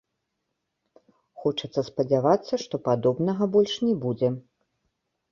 Хочацца 1.43 1.81
спадзявацца, 1.89 2.53
што 2.63 2.75
падобнага 2.87 3.43
больш 3.57 3.75
не 3.87 3.93
будзе. 4.07 4.29